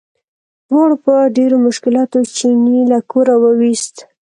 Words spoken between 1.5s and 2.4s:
مشکلاتو